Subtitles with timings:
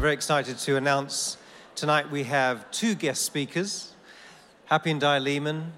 [0.00, 1.36] I'm very excited to announce
[1.74, 3.92] tonight we have two guest speakers.
[4.64, 5.74] Happy and Di Leman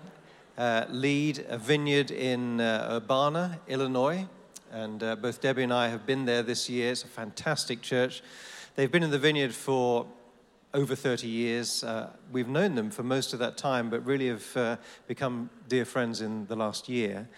[0.57, 4.29] uh, lead a vineyard in uh, Urbana, Illinois.
[4.71, 6.93] And uh, both Debbie and I have been there this year.
[6.93, 8.23] It's a fantastic church.
[8.77, 10.07] They've been in the vineyard for
[10.73, 11.83] over 30 years.
[11.83, 14.77] Uh, we've known them for most of that time, but really have uh,
[15.09, 17.29] become dear friends in the last year.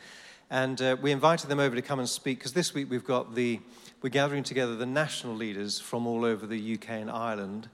[0.51, 3.35] And uh, we invited them over to come and speak because this week we've got
[3.35, 3.61] the,
[4.05, 7.71] we're gathering together the national leaders from all over the UK and Ireland.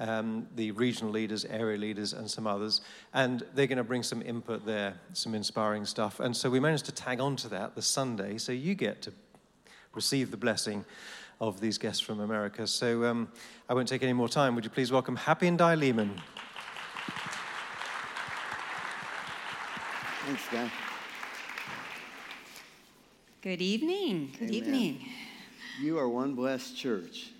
[0.00, 2.80] Um, the regional leaders, area leaders, and some others.
[3.14, 6.18] And they're going to bring some input there, some inspiring stuff.
[6.18, 9.12] And so we managed to tag on to that the Sunday, so you get to
[9.94, 10.84] receive the blessing
[11.40, 12.66] of these guests from America.
[12.66, 13.28] So um,
[13.68, 14.56] I won't take any more time.
[14.56, 16.20] Would you please welcome Happy and Di Leman?
[20.26, 20.70] Thanks, Guy.
[23.42, 24.32] Good evening.
[24.38, 24.54] Good Amen.
[24.54, 25.06] evening.
[25.80, 27.30] You are one blessed church.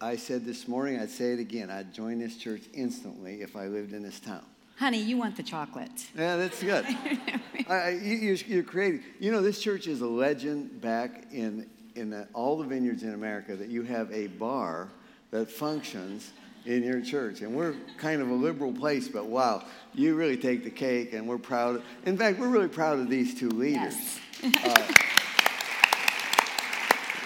[0.00, 1.70] I said this morning, I'd say it again.
[1.70, 4.42] I'd join this church instantly if I lived in this town.
[4.76, 6.08] Honey, you want the chocolates.
[6.16, 6.84] Yeah, that's good.
[7.68, 9.02] I, you, you're creating.
[9.18, 13.14] You know, this church is a legend back in, in the, all the vineyards in
[13.14, 14.88] America that you have a bar
[15.30, 16.32] that functions
[16.66, 17.40] in your church.
[17.40, 21.26] And we're kind of a liberal place, but wow, you really take the cake, and
[21.26, 21.76] we're proud.
[21.76, 23.96] Of, In fact, we're really proud of these two leaders.
[24.42, 24.64] Yes.
[24.64, 24.92] uh,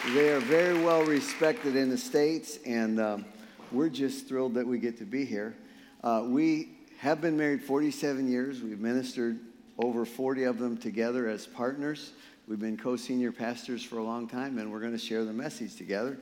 [0.08, 3.24] they are very well respected in the States, and um,
[3.70, 5.54] we're just thrilled that we get to be here.
[6.02, 8.62] Uh, we have been married 47 years.
[8.62, 9.38] We've ministered
[9.78, 12.14] over 40 of them together as partners.
[12.48, 15.32] We've been co senior pastors for a long time, and we're going to share the
[15.32, 16.18] message together.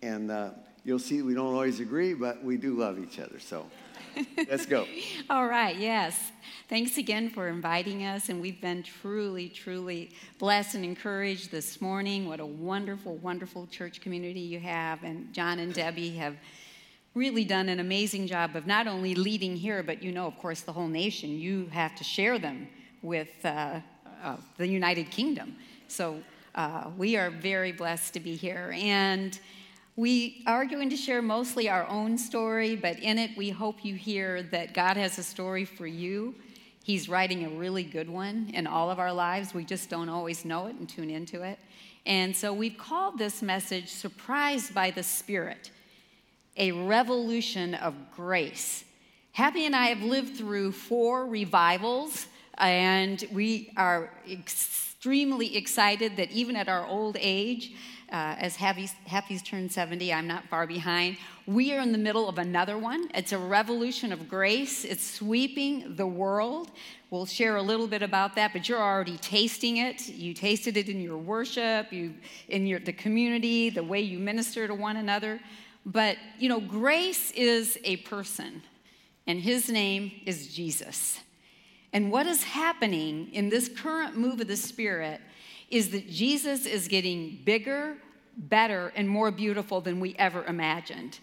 [0.00, 0.50] And uh,
[0.84, 3.38] you'll see we don't always agree, but we do love each other.
[3.40, 3.66] So
[4.48, 4.86] let's go.
[5.30, 6.32] All right, yes.
[6.68, 12.28] Thanks again for inviting us, and we've been truly, truly blessed and encouraged this morning.
[12.28, 16.36] What a wonderful, wonderful church community you have, and John and Debbie have
[17.14, 20.60] really done an amazing job of not only leading here, but you know, of course,
[20.60, 21.30] the whole nation.
[21.30, 22.68] You have to share them
[23.02, 23.80] with uh,
[24.22, 25.56] uh, the United Kingdom.
[25.88, 26.22] So
[26.54, 28.74] uh, we are very blessed to be here.
[28.76, 29.38] And
[29.98, 33.96] we are going to share mostly our own story, but in it, we hope you
[33.96, 36.36] hear that God has a story for you.
[36.84, 39.52] He's writing a really good one in all of our lives.
[39.52, 41.58] We just don't always know it and tune into it.
[42.06, 45.72] And so we've called this message Surprised by the Spirit,
[46.56, 48.84] a revolution of grace.
[49.32, 56.54] Happy and I have lived through four revivals, and we are extremely excited that even
[56.54, 57.72] at our old age,
[58.10, 61.16] uh, as Happy's, Happy's turned 70, I'm not far behind.
[61.46, 63.08] We are in the middle of another one.
[63.14, 66.70] It's a revolution of grace, it's sweeping the world.
[67.10, 70.08] We'll share a little bit about that, but you're already tasting it.
[70.08, 72.14] You tasted it in your worship, you,
[72.48, 75.40] in your, the community, the way you minister to one another.
[75.86, 78.62] But, you know, grace is a person,
[79.26, 81.20] and his name is Jesus.
[81.94, 85.20] And what is happening in this current move of the Spirit
[85.70, 87.96] is that Jesus is getting bigger,
[88.36, 91.18] better, and more beautiful than we ever imagined.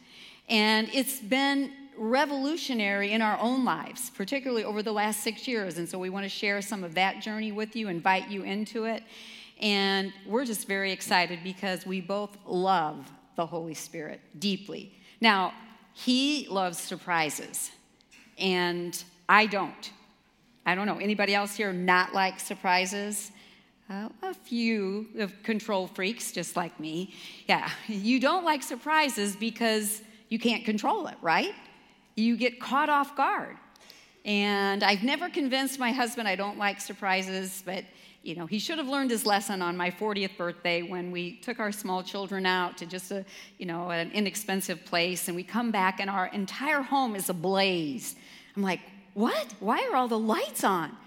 [0.48, 5.78] And it's been revolutionary in our own lives, particularly over the last six years.
[5.78, 8.86] And so we want to share some of that journey with you, invite you into
[8.86, 9.04] it.
[9.62, 14.94] And we're just very excited because we both love the Holy Spirit deeply.
[15.22, 15.54] Now,
[15.94, 17.72] He loves surprises,
[18.38, 19.92] and I don't.
[20.66, 20.98] I don't know.
[20.98, 23.32] Anybody else here not like surprises?
[23.88, 27.14] Uh, a few of control freaks, just like me.
[27.48, 31.54] Yeah, you don't like surprises because you can't control it, right?
[32.16, 33.58] You get caught off guard.
[34.26, 37.86] And I've never convinced my husband I don't like surprises, but
[38.24, 41.60] you know, he should have learned his lesson on my 40th birthday when we took
[41.60, 43.24] our small children out to just a,
[43.60, 48.16] you know, an inexpensive place and we come back and our entire home is ablaze.
[48.56, 48.80] I'm like,
[49.14, 49.54] "What?
[49.60, 50.98] Why are all the lights on?"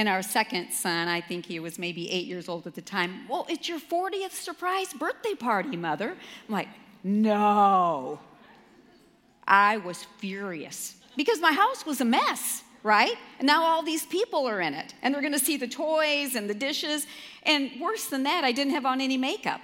[0.00, 3.28] And our second son, I think he was maybe eight years old at the time,
[3.28, 6.12] well, it's your 40th surprise birthday party, mother.
[6.48, 6.68] I'm like,
[7.04, 8.18] no.
[9.46, 13.14] I was furious because my house was a mess, right?
[13.40, 16.48] And now all these people are in it, and they're gonna see the toys and
[16.48, 17.06] the dishes.
[17.42, 19.60] And worse than that, I didn't have on any makeup.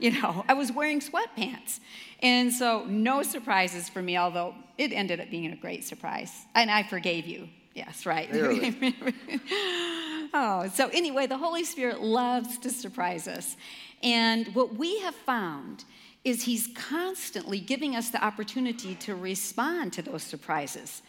[0.00, 1.78] You know, I was wearing sweatpants.
[2.24, 6.32] And so, no surprises for me, although it ended up being a great surprise.
[6.56, 7.48] And I forgave you.
[7.76, 8.30] Yes, right.
[10.32, 13.54] oh, so anyway, the Holy Spirit loves to surprise us.
[14.02, 15.84] And what we have found
[16.24, 21.02] is He's constantly giving us the opportunity to respond to those surprises.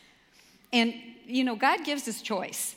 [0.74, 0.94] And,
[1.26, 2.76] you know, God gives us choice.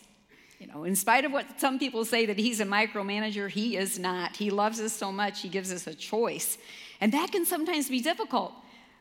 [0.60, 3.98] You know, in spite of what some people say that He's a micromanager, He is
[3.98, 4.36] not.
[4.36, 6.58] He loves us so much, He gives us a choice.
[7.00, 8.52] And that can sometimes be difficult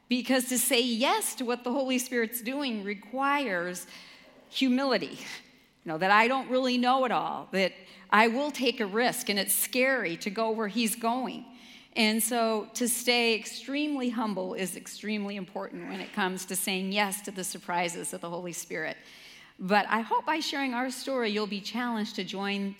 [0.07, 3.85] Because to say yes to what the Holy Spirit's doing requires
[4.49, 5.19] humility.
[5.85, 7.73] You know, that I don't really know it all, that
[8.09, 11.45] I will take a risk, and it's scary to go where He's going.
[11.95, 17.21] And so to stay extremely humble is extremely important when it comes to saying yes
[17.21, 18.97] to the surprises of the Holy Spirit.
[19.59, 22.75] But I hope by sharing our story, you'll be challenged to join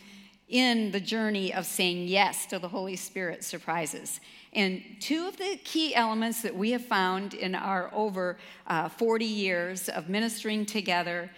[0.47, 4.19] in the journey of saying yes to the Holy Spirit surprises.
[4.53, 9.25] And two of the key elements that we have found in our over uh, 40
[9.25, 11.29] years of ministering together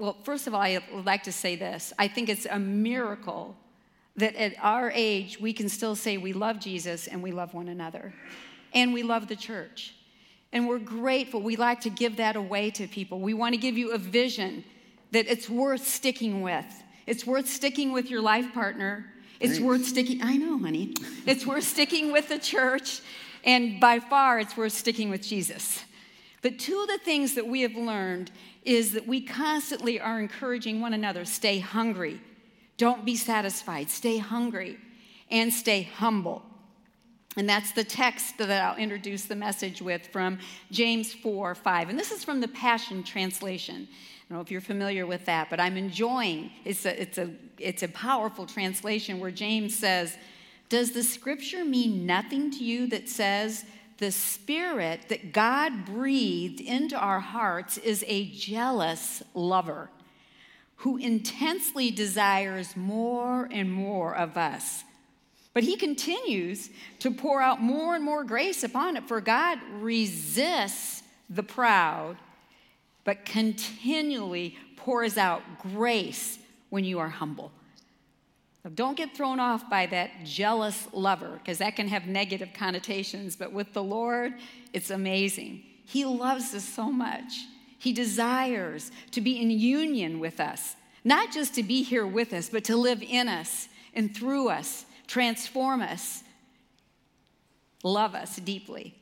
[0.00, 1.92] well, first of all, I would like to say this.
[1.98, 3.54] I think it's a miracle
[4.16, 7.68] that at our age we can still say we love Jesus and we love one
[7.68, 8.14] another
[8.72, 9.94] and we love the church.
[10.52, 11.42] And we're grateful.
[11.42, 13.20] We like to give that away to people.
[13.20, 14.64] We want to give you a vision
[15.12, 16.64] that it's worth sticking with.
[17.06, 19.04] It's worth sticking with your life partner.
[19.38, 19.64] It's Thanks.
[19.64, 20.94] worth sticking, I know, honey.
[21.26, 23.02] It's worth sticking with the church.
[23.44, 25.84] And by far, it's worth sticking with Jesus.
[26.42, 28.30] But two of the things that we have learned
[28.64, 32.20] is that we constantly are encouraging one another stay hungry,
[32.76, 34.78] don't be satisfied, stay hungry,
[35.30, 36.42] and stay humble.
[37.36, 40.38] And that's the text that I'll introduce the message with from
[40.70, 41.88] James 4 5.
[41.88, 43.86] And this is from the Passion Translation.
[43.86, 47.30] I don't know if you're familiar with that, but I'm enjoying it's a, it's a,
[47.58, 50.16] it's a powerful translation where James says,
[50.68, 53.64] Does the scripture mean nothing to you that says,
[54.00, 59.90] the spirit that God breathed into our hearts is a jealous lover
[60.76, 64.84] who intensely desires more and more of us.
[65.52, 66.70] But he continues
[67.00, 72.16] to pour out more and more grace upon it, for God resists the proud
[73.04, 76.38] but continually pours out grace
[76.70, 77.52] when you are humble.
[78.64, 83.36] Now, don't get thrown off by that jealous lover, because that can have negative connotations,
[83.36, 84.34] but with the Lord,
[84.72, 85.62] it's amazing.
[85.86, 87.32] He loves us so much.
[87.78, 92.50] He desires to be in union with us, not just to be here with us,
[92.50, 96.22] but to live in us and through us, transform us,
[97.82, 98.94] love us deeply.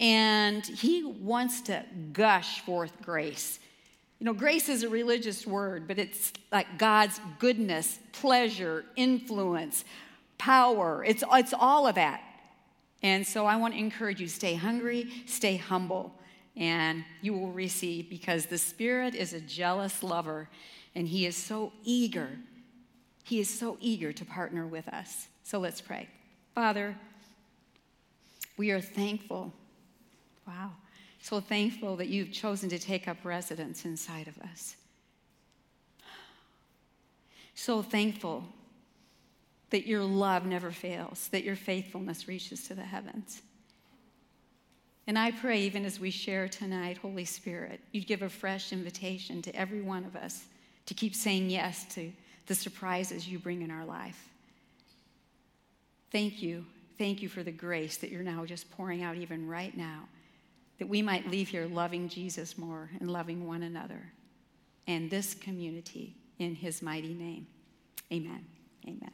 [0.00, 3.60] And He wants to gush forth grace.
[4.24, 9.84] You know, grace is a religious word, but it's like God's goodness, pleasure, influence,
[10.38, 11.04] power.
[11.04, 12.22] It's, it's all of that.
[13.02, 16.14] And so I want to encourage you stay hungry, stay humble,
[16.56, 20.48] and you will receive because the Spirit is a jealous lover
[20.94, 22.30] and He is so eager.
[23.24, 25.28] He is so eager to partner with us.
[25.42, 26.08] So let's pray.
[26.54, 26.96] Father,
[28.56, 29.52] we are thankful.
[30.46, 30.70] Wow.
[31.24, 34.76] So thankful that you've chosen to take up residence inside of us.
[37.54, 38.44] So thankful
[39.70, 43.40] that your love never fails, that your faithfulness reaches to the heavens.
[45.06, 49.40] And I pray, even as we share tonight, Holy Spirit, you'd give a fresh invitation
[49.40, 50.44] to every one of us
[50.84, 52.12] to keep saying yes to
[52.48, 54.28] the surprises you bring in our life.
[56.12, 56.66] Thank you.
[56.98, 60.02] Thank you for the grace that you're now just pouring out, even right now
[60.78, 64.12] that we might leave here loving Jesus more and loving one another
[64.86, 67.46] and this community in his mighty name.
[68.12, 68.44] Amen.
[68.86, 69.12] Amen.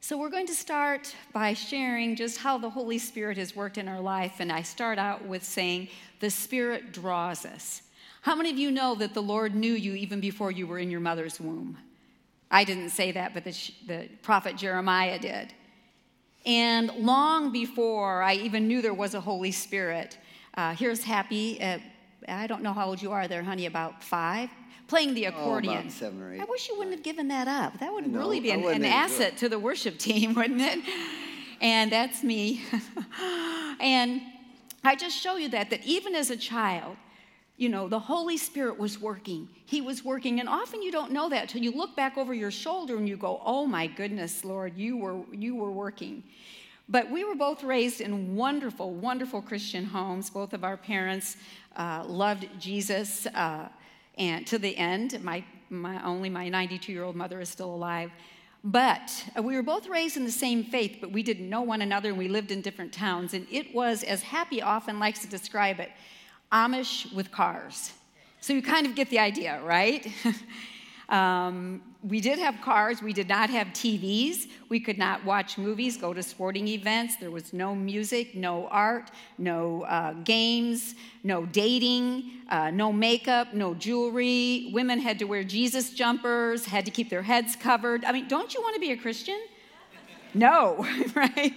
[0.00, 3.86] So, we're going to start by sharing just how the Holy Spirit has worked in
[3.86, 4.40] our life.
[4.40, 5.88] And I start out with saying,
[6.18, 7.82] The Spirit draws us.
[8.22, 10.90] How many of you know that the Lord knew you even before you were in
[10.90, 11.78] your mother's womb?
[12.50, 15.54] I didn't say that, but the, the prophet Jeremiah did.
[16.44, 20.18] And long before I even knew there was a Holy Spirit,
[20.54, 21.60] uh, here's Happy.
[21.62, 21.78] Uh,
[22.28, 24.50] I don't know how old you are there, honey, about five,
[24.88, 25.74] playing the accordion.
[25.74, 26.40] Oh, about seven or eight.
[26.40, 27.78] I wish you wouldn't have given that up.
[27.80, 30.80] That would really be an, an asset to the worship team, wouldn't it?
[31.60, 32.62] And that's me.
[33.80, 34.20] and
[34.84, 36.96] I just show you that, that even as a child,
[37.62, 39.48] you know, the Holy Spirit was working.
[39.66, 40.40] He was working.
[40.40, 43.16] And often you don't know that till you look back over your shoulder and you
[43.16, 46.24] go, oh my goodness, Lord, you were, you were working.
[46.88, 50.28] But we were both raised in wonderful, wonderful Christian homes.
[50.28, 51.36] Both of our parents
[51.76, 53.68] uh, loved Jesus uh,
[54.18, 55.22] and to the end.
[55.22, 58.10] My, my, only my 92 year old mother is still alive.
[58.64, 61.82] But uh, we were both raised in the same faith, but we didn't know one
[61.82, 63.34] another and we lived in different towns.
[63.34, 65.92] And it was, as Happy often likes to describe it,
[66.52, 67.92] Amish with cars.
[68.40, 70.06] So you kind of get the idea, right?
[71.08, 73.00] um, we did have cars.
[73.00, 74.48] We did not have TVs.
[74.68, 77.16] We could not watch movies, go to sporting events.
[77.16, 83.74] There was no music, no art, no uh, games, no dating, uh, no makeup, no
[83.74, 84.70] jewelry.
[84.72, 88.04] Women had to wear Jesus jumpers, had to keep their heads covered.
[88.04, 89.38] I mean, don't you want to be a Christian?
[90.34, 91.52] No, right?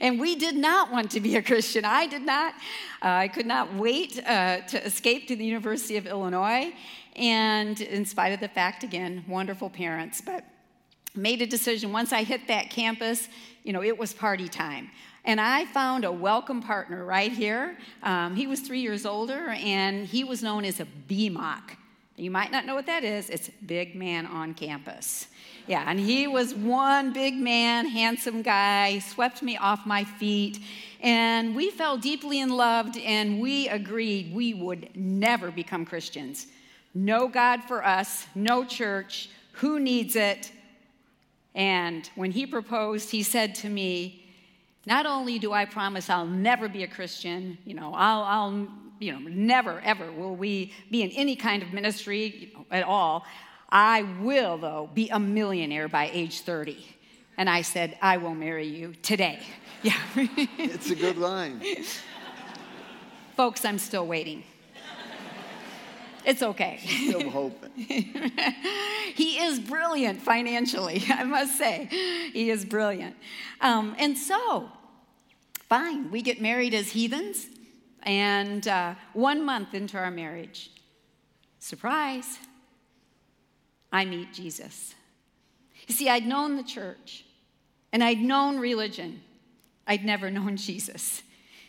[0.00, 1.84] And we did not want to be a Christian.
[1.84, 2.54] I did not.
[3.02, 6.72] Uh, I could not wait uh, to escape to the University of Illinois.
[7.16, 10.44] And in spite of the fact, again, wonderful parents, but
[11.14, 13.28] made a decision once I hit that campus,
[13.64, 14.90] you know, it was party time.
[15.24, 17.76] And I found a welcome partner right here.
[18.02, 21.76] Um, he was three years older, and he was known as a BMOC.
[22.20, 23.30] You might not know what that is.
[23.30, 25.28] It's big man on campus.
[25.66, 30.58] Yeah, and he was one big man, handsome guy, he swept me off my feet.
[31.00, 36.46] And we fell deeply in love, and we agreed we would never become Christians.
[36.92, 39.30] No God for us, no church.
[39.52, 40.52] Who needs it?
[41.54, 44.26] And when he proposed, he said to me,
[44.86, 48.68] Not only do I promise I'll never be a Christian, you know, I'll, I'll
[49.00, 53.24] you know, never, ever will we be in any kind of ministry at all.
[53.70, 56.86] I will, though, be a millionaire by age 30.
[57.36, 59.40] And I said, I will marry you today.
[59.82, 59.96] Yeah.
[60.14, 61.62] it's a good line.
[63.34, 64.44] Folks, I'm still waiting.
[66.26, 66.80] It's okay.
[66.84, 67.70] Still hoping.
[69.14, 71.88] he is brilliant financially, I must say.
[72.34, 73.16] He is brilliant.
[73.62, 74.70] Um, and so,
[75.68, 77.46] fine, we get married as heathens,
[78.02, 80.70] and uh, one month into our marriage,
[81.58, 82.38] surprise,
[83.92, 84.94] I meet Jesus.
[85.86, 87.24] You see, I'd known the church,
[87.92, 89.22] and I'd known religion,
[89.86, 91.22] I'd never known Jesus.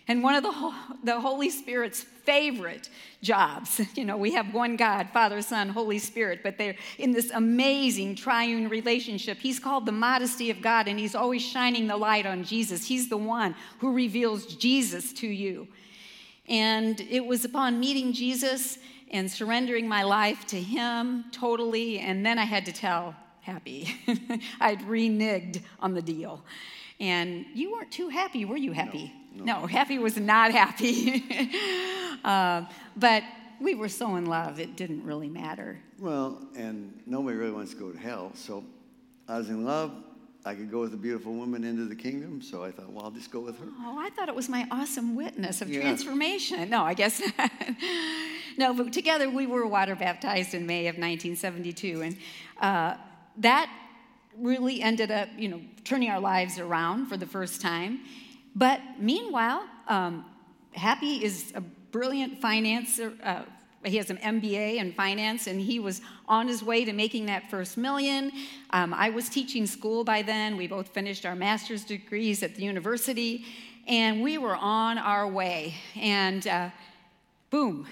[0.07, 0.73] And one of the,
[1.03, 2.89] the Holy Spirit's favorite
[3.21, 7.31] jobs, you know, we have one God, Father, Son, Holy Spirit, but they're in this
[7.33, 9.38] amazing triune relationship.
[9.38, 12.85] He's called the modesty of God, and He's always shining the light on Jesus.
[12.85, 15.67] He's the one who reveals Jesus to you.
[16.48, 18.77] And it was upon meeting Jesus
[19.12, 23.88] and surrendering my life to Him totally, and then I had to tell Happy.
[24.60, 26.43] I'd reneged on the deal.
[27.00, 29.12] And you weren't too happy, were you happy?
[29.33, 29.62] No, no.
[29.62, 31.24] no Happy was not happy.
[32.24, 33.24] uh, but
[33.60, 35.79] we were so in love, it didn't really matter.
[36.00, 38.31] Well, and nobody really wants to go to hell.
[38.36, 38.63] So
[39.27, 39.91] I was in love.
[40.43, 43.12] I could go with a beautiful woman into the kingdom, so I thought, well, I'll
[43.12, 43.65] just go with her.
[43.81, 45.81] Oh, I thought it was my awesome witness of yeah.
[45.81, 46.69] transformation.
[46.69, 47.51] No, I guess not.
[48.57, 52.17] no, but together we were water baptized in May of 1972, and
[52.60, 52.95] uh,
[53.38, 53.71] that
[54.38, 58.00] really ended up, you know, turning our lives around for the first time.
[58.55, 60.25] But meanwhile, um,
[60.74, 63.13] Happy is a brilliant financer.
[63.24, 63.43] Uh,
[63.83, 67.50] he has an MBA in finance, and he was on his way to making that
[67.50, 68.31] first million.
[68.69, 70.55] Um, I was teaching school by then.
[70.55, 73.45] We both finished our master's degrees at the university,
[73.88, 75.75] and we were on our way.
[75.95, 76.69] And uh,
[77.50, 77.88] boom,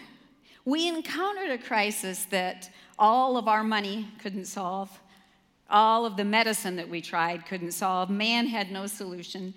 [0.63, 2.69] we encountered a crisis that
[2.99, 4.89] all of our money couldn't solve.
[5.71, 8.09] All of the medicine that we tried couldn't solve.
[8.09, 9.53] Man had no solution.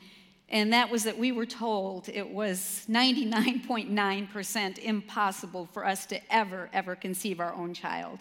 [0.53, 6.69] And that was that we were told it was 99.9% impossible for us to ever,
[6.75, 8.19] ever conceive our own child.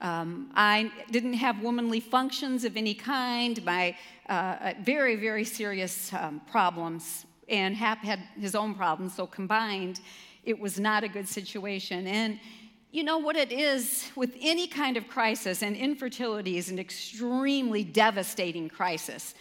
[0.00, 3.94] Um, I didn't have womanly functions of any kind, my
[4.28, 10.00] uh, very, very serious um, problems, and Hap had his own problems, so combined,
[10.44, 12.06] it was not a good situation.
[12.06, 12.40] And
[12.90, 17.84] you know what it is with any kind of crisis, and infertility is an extremely
[17.84, 19.34] devastating crisis.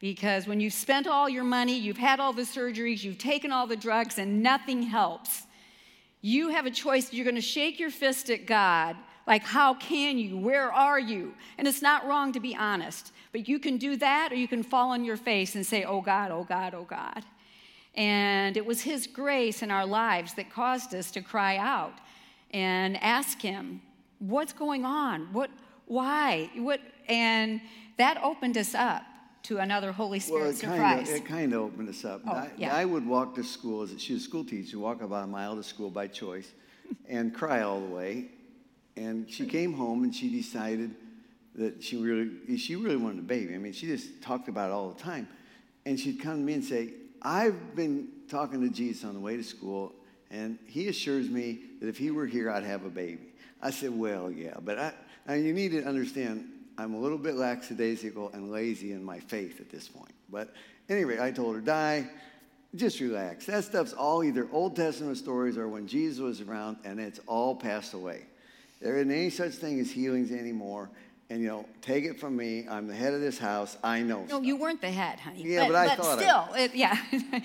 [0.00, 3.66] Because when you've spent all your money, you've had all the surgeries, you've taken all
[3.66, 5.42] the drugs, and nothing helps,
[6.22, 7.12] you have a choice.
[7.12, 10.38] You're going to shake your fist at God, like, how can you?
[10.38, 11.34] Where are you?
[11.56, 14.62] And it's not wrong to be honest, but you can do that, or you can
[14.62, 17.24] fall on your face and say, Oh God, oh God, oh God.
[17.94, 21.94] And it was His grace in our lives that caused us to cry out
[22.50, 23.82] and ask him,
[24.18, 25.32] What's going on?
[25.32, 25.50] What,
[25.86, 26.50] why?
[26.56, 27.60] What, and
[27.98, 29.02] that opened us up
[29.44, 30.78] to another Holy Spirit well, it surprise.
[30.78, 32.22] Kind of, it kind of opened us up.
[32.26, 32.74] Oh, I, yeah.
[32.74, 35.56] I would walk to school, as she was a school teacher, walk about a mile
[35.56, 36.50] to school by choice
[37.08, 38.28] and cry all the way.
[38.96, 40.94] And she came home and she decided
[41.54, 43.54] that she really, she really wanted a baby.
[43.54, 45.28] I mean, she just talked about it all the time.
[45.86, 46.90] And she'd come to me and say,
[47.22, 49.92] I've been talking to Jesus on the way to school,
[50.30, 53.32] and he assures me that if he were here, I'd have a baby.
[53.60, 54.92] I said, Well, yeah, but I,
[55.26, 56.48] now you need to understand,
[56.80, 60.14] I'm a little bit lackadaisical and lazy in my faith at this point.
[60.30, 60.54] But
[60.88, 62.06] anyway, I told her, Di,
[62.74, 63.44] just relax.
[63.44, 67.54] That stuff's all either Old Testament stories or when Jesus was around, and it's all
[67.54, 68.22] passed away.
[68.80, 70.88] There isn't any such thing as healings anymore.
[71.28, 72.66] And you know, take it from me.
[72.68, 73.76] I'm the head of this house.
[73.84, 74.22] I know.
[74.22, 74.44] No, stuff.
[74.44, 75.44] you weren't the head, honey.
[75.44, 76.18] Yeah, but, but I thought.
[76.18, 76.96] Still, it, yeah.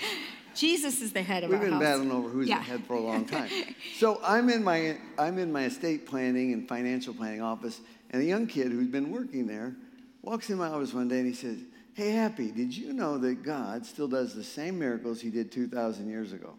[0.55, 1.81] Jesus is the head of We've been house.
[1.81, 2.59] battling over who's yeah.
[2.59, 3.49] the head for a long time.
[3.97, 7.81] so I'm in my I'm in my estate planning and financial planning office,
[8.11, 9.75] and a young kid who'd been working there
[10.21, 11.57] walks in my office one day and he says,
[11.93, 16.09] Hey, Happy, did you know that God still does the same miracles he did 2,000
[16.09, 16.53] years ago?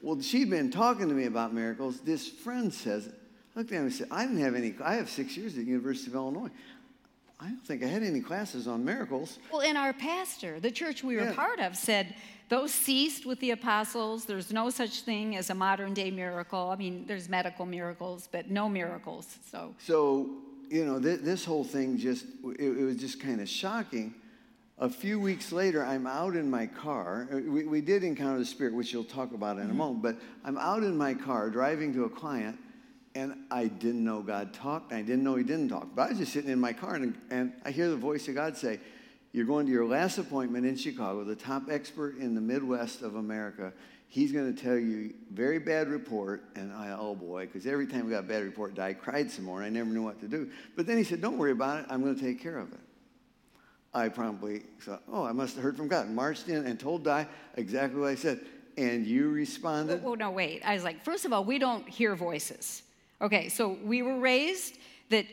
[0.00, 2.00] Well, she'd been talking to me about miracles.
[2.00, 3.08] This friend says,
[3.54, 5.70] looked at me and said, I didn't have any, I have six years at the
[5.70, 6.50] University of Illinois.
[7.38, 9.38] I don't think I had any classes on miracles.
[9.52, 11.34] Well, and our pastor, the church we were Yeah.
[11.34, 12.14] part of, said
[12.52, 14.26] those ceased with the apostles.
[14.26, 16.68] There's no such thing as a modern day miracle.
[16.68, 19.38] I mean, there's medical miracles, but no miracles.
[19.50, 20.28] So, So,
[20.68, 22.26] you know, th- this whole thing just,
[22.58, 24.14] it, it was just kind of shocking.
[24.78, 27.26] A few weeks later, I'm out in my car.
[27.32, 30.16] Uh, We, we did encounter the Spirit, which you'll talk about in a moment, but
[30.44, 32.58] I'm out in my car driving to a client,
[33.14, 34.92] and I didn't know God talked.
[34.92, 35.88] I didn't know He didn't talk.
[35.94, 38.34] But I was just sitting in my car, and, and I hear the voice of
[38.34, 38.78] God say,
[39.32, 43.16] You're going to your last appointment in Chicago, the top expert in the Midwest of
[43.16, 43.72] America.
[44.08, 48.04] He's going to tell you very bad report, and I, oh boy, because every time
[48.04, 50.28] we got a bad report, I cried some more, and I never knew what to
[50.28, 50.50] do.
[50.76, 52.80] But then he said, Don't worry about it, I'm going to take care of it.
[53.94, 56.08] I promptly thought, oh, I must have heard from God.
[56.10, 58.40] Marched in and told Di exactly what I said.
[58.78, 60.02] And you responded?
[60.02, 60.62] oh, no, wait.
[60.64, 62.82] I was like, first of all, we don't hear voices.
[63.20, 64.78] Okay, so we were raised
[65.10, 65.26] that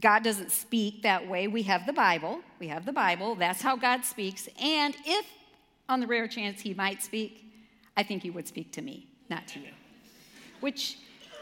[0.00, 1.48] God doesn't speak that way.
[1.48, 2.40] We have the Bible.
[2.58, 3.34] We have the Bible.
[3.34, 4.48] That's how God speaks.
[4.60, 5.26] And if,
[5.88, 7.44] on the rare chance, He might speak,
[7.96, 9.70] I think He would speak to me, not to you.
[10.60, 10.98] Which,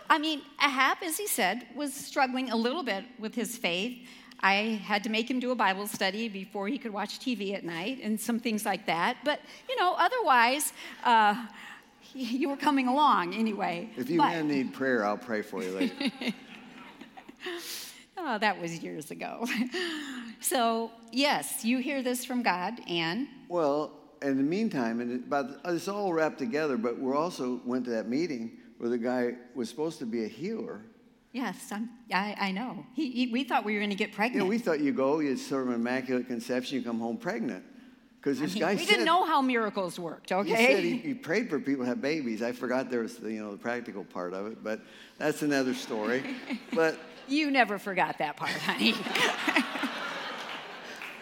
[0.09, 3.99] I mean, Ahab, as he said, was struggling a little bit with his faith.
[4.40, 7.64] I had to make him do a Bible study before he could watch TV at
[7.64, 9.17] night and some things like that.
[9.25, 10.73] But, you know, otherwise,
[11.05, 11.47] uh,
[12.14, 13.90] you were coming along anyway.
[13.97, 16.12] if you But- need prayer, I'll pray for you later.
[18.31, 19.47] Oh, that was years ago.
[20.41, 25.47] so, yes, you hear this from God, and well, in the meantime, and it, about,
[25.65, 29.71] it's all wrapped together, but we also went to that meeting where the guy was
[29.71, 30.83] supposed to be a healer.
[31.33, 32.85] yes, I'm, I, I know.
[32.93, 34.45] He, he, we thought we were going to get pregnant.
[34.45, 37.65] know, we thought you go, you sort of an immaculate conception, you come home pregnant.
[38.21, 40.85] Because I this mean, guy we said, didn't know how miracles worked, Okay, He said
[40.85, 42.43] he, he prayed for people to have babies.
[42.43, 44.83] I forgot there was the, you know the practical part of it, but
[45.17, 46.37] that's another story.
[46.75, 48.95] but you never forgot that part, honey.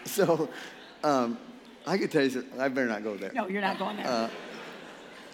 [0.05, 0.49] so
[1.03, 1.37] um,
[1.85, 3.31] I could tell you, something- I better not go there.
[3.33, 4.07] no, you're not going there.
[4.07, 4.29] Uh,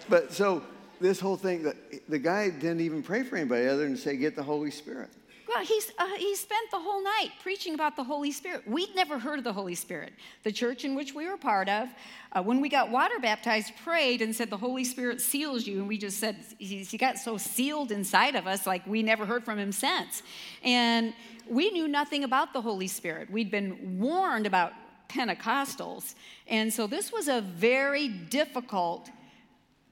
[0.08, 0.62] But so
[1.00, 1.76] this whole thing, the,
[2.08, 5.10] the guy didn't even pray for anybody other than say, get the Holy Spirit.
[5.54, 8.66] Well, he's, uh, he spent the whole night preaching about the Holy Spirit.
[8.66, 10.12] We'd never heard of the Holy Spirit.
[10.42, 11.88] The church in which we were part of,
[12.32, 15.78] uh, when we got water baptized, prayed and said, The Holy Spirit seals you.
[15.78, 19.44] And we just said, He got so sealed inside of us, like we never heard
[19.44, 20.24] from Him since.
[20.64, 21.14] And
[21.48, 23.30] we knew nothing about the Holy Spirit.
[23.30, 24.72] We'd been warned about
[25.08, 26.16] Pentecostals.
[26.48, 29.08] And so this was a very difficult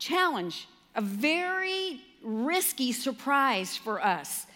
[0.00, 4.46] challenge, a very risky surprise for us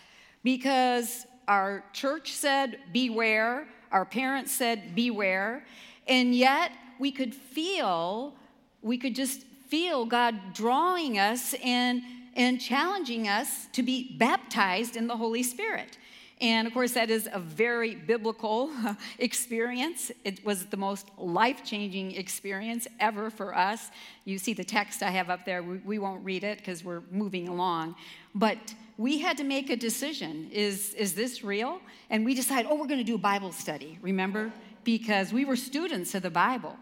[0.46, 5.66] because our church said, beware, our parents said, beware,
[6.06, 8.32] and yet we could feel,
[8.80, 12.00] we could just feel God drawing us and,
[12.36, 15.98] and challenging us to be baptized in the Holy Spirit.
[16.40, 18.70] And of course, that is a very biblical
[19.18, 20.10] experience.
[20.22, 23.90] It was the most life changing experience ever for us.
[24.24, 25.62] You see the text I have up there.
[25.62, 27.94] We, won't read it because we're moving along.
[28.34, 31.80] But we had to make a decision is, is this real?
[32.10, 34.52] And we decided, oh, we're going to do a Bible study, remember?
[34.84, 36.76] Because we were students of the Bible.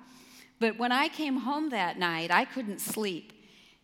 [0.59, 3.33] But when I came home that night, I couldn't sleep.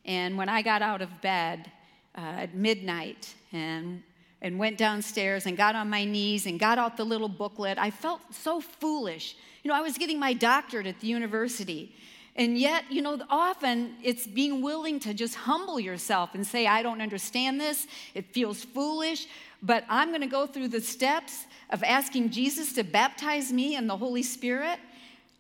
[0.04, 1.70] And when I got out of bed
[2.16, 4.02] uh, at midnight and
[4.42, 7.78] and went downstairs and got on my knees and got out the little booklet.
[7.78, 9.36] I felt so foolish.
[9.62, 11.94] You know, I was getting my doctorate at the university.
[12.36, 16.82] And yet, you know, often it's being willing to just humble yourself and say, I
[16.82, 17.86] don't understand this.
[18.14, 19.26] It feels foolish,
[19.62, 23.86] but I'm going to go through the steps of asking Jesus to baptize me in
[23.86, 24.78] the Holy Spirit.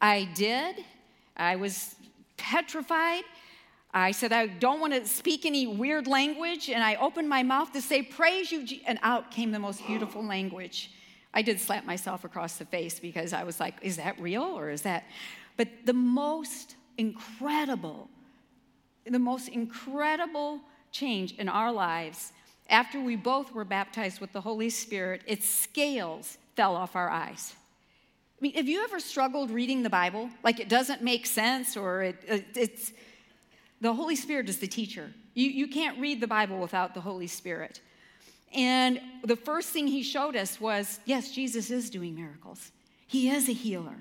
[0.00, 0.84] I did.
[1.36, 1.94] I was
[2.36, 3.22] petrified.
[3.92, 6.70] I said, I don't want to speak any weird language.
[6.70, 8.64] And I opened my mouth to say, Praise you.
[8.64, 10.90] Je-" And out came the most beautiful language.
[11.32, 14.70] I did slap myself across the face because I was like, Is that real or
[14.70, 15.04] is that?
[15.56, 18.08] But the most incredible,
[19.04, 20.60] the most incredible
[20.92, 22.32] change in our lives
[22.70, 27.54] after we both were baptized with the Holy Spirit, its scales fell off our eyes.
[28.38, 30.30] I mean, have you ever struggled reading the Bible?
[30.42, 32.16] Like it doesn't make sense or it,
[32.54, 32.92] it's
[33.80, 35.12] the Holy Spirit is the teacher.
[35.34, 37.80] You, you can't read the Bible without the Holy Spirit.
[38.52, 42.72] And the first thing he showed us was yes, Jesus is doing miracles.
[43.06, 43.96] He is a healer.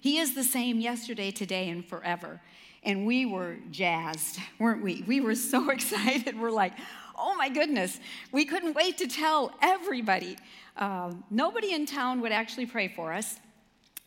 [0.00, 2.40] He is the same yesterday, today, and forever.
[2.84, 5.04] And we were jazzed, weren't we?
[5.06, 6.38] We were so excited.
[6.38, 6.72] We're like,
[7.18, 7.98] oh my goodness.
[8.32, 10.38] We couldn't wait to tell everybody.
[10.76, 13.36] Um, nobody in town would actually pray for us.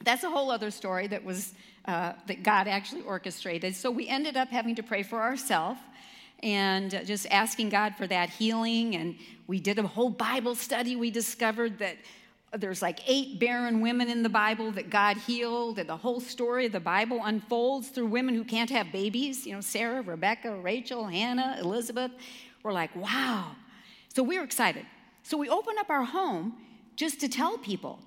[0.03, 1.53] that's a whole other story that was
[1.86, 3.76] uh, that God actually orchestrated.
[3.76, 5.80] So we ended up having to pray for ourselves
[6.44, 8.96] and just asking God for that healing.
[8.96, 9.15] And
[9.48, 10.96] we did a whole Bible study.
[10.96, 11.98] We discovered that
[12.58, 16.65] there's like eight barren women in the Bible that God healed, and the whole story
[16.65, 19.46] of the Bible unfolds through women who can't have babies.
[19.46, 22.12] You know, Sarah, Rebecca, Rachel, Hannah, Elizabeth.
[22.63, 23.56] We're like, wow.
[24.13, 24.86] So we were excited.
[25.24, 26.58] So we opened up our home
[26.96, 28.00] just to tell people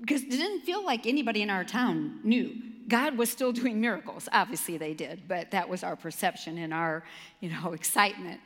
[0.00, 2.54] because it didn't feel like anybody in our town knew.
[2.90, 4.28] God was still doing miracles.
[4.32, 7.04] Obviously, they did, but that was our perception and our,
[7.40, 8.40] you know, excitement.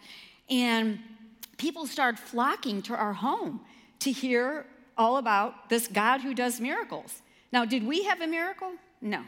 [0.48, 1.00] And
[1.56, 3.60] people started flocking to our home
[4.00, 7.22] to hear all about this God who does miracles.
[7.50, 8.72] Now, did we have a miracle?
[9.00, 9.22] No,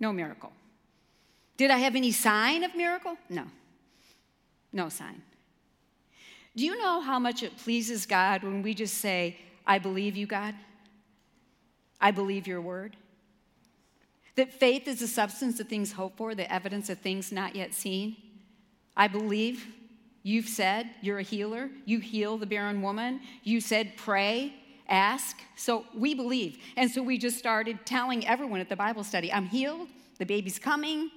[0.00, 0.52] no miracle.
[1.56, 3.16] Did I have any sign of miracle?
[3.28, 3.44] No,
[4.72, 5.22] no sign.
[6.54, 10.26] Do you know how much it pleases God when we just say, I believe you,
[10.26, 10.54] God?
[12.00, 12.96] I believe your word?
[14.36, 17.72] That faith is the substance of things hoped for, the evidence of things not yet
[17.72, 18.16] seen.
[18.96, 19.66] I believe
[20.22, 21.70] you've said you're a healer.
[21.86, 23.20] You heal the barren woman.
[23.42, 24.54] You said pray,
[24.88, 25.38] ask.
[25.56, 26.58] So we believe.
[26.76, 30.58] And so we just started telling everyone at the Bible study I'm healed, the baby's
[30.58, 31.10] coming.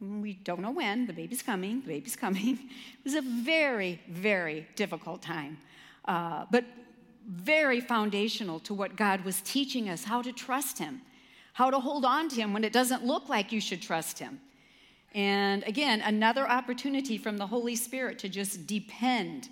[0.00, 2.58] We don't know when, the baby's coming, the baby's coming.
[2.98, 5.58] It was a very, very difficult time,
[6.04, 6.64] uh, but
[7.26, 11.00] very foundational to what God was teaching us how to trust Him
[11.58, 14.38] how to hold on to Him when it doesn't look like you should trust Him.
[15.12, 19.48] And again, another opportunity from the Holy Spirit to just depend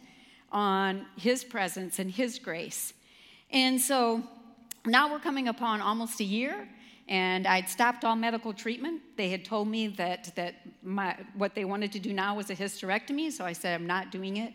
[0.53, 2.95] on His presence and His grace.
[3.51, 4.23] And so
[4.87, 6.69] now we're coming upon almost a year,
[7.09, 9.03] and I'd stopped all medical treatment.
[9.17, 12.55] They had told me that, that my, what they wanted to do now was a
[12.55, 14.53] hysterectomy, so I said, I'm not doing it.